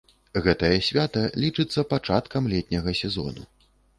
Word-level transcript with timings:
Гэтае 0.45 0.77
свята 0.87 1.21
лічыцца 1.43 1.85
пачаткам 1.93 2.49
летняга 2.53 2.97
сезону. 3.03 3.47